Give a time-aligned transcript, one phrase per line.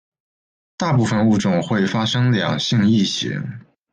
[0.77, 3.61] 大部份物种会发生两性异形。